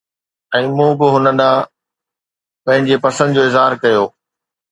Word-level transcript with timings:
۽ 0.55 0.69
مون 0.77 0.89
به 0.99 1.05
هن 1.15 1.25
ڏانهن 1.39 1.67
پنهنجي 2.63 2.95
پسند 3.05 3.29
جو 3.35 3.41
اظهار 3.49 3.71
ڪيو 3.83 4.01